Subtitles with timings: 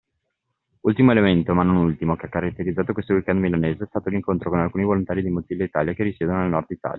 [0.79, 4.59] Ultimo elemento ma non ultimo, che ha caratterizzato questo weekend Milanese è stato l’incontro con
[4.61, 6.89] alcuni volontari di Mozilla Italia che risiedono nel Nord Italia.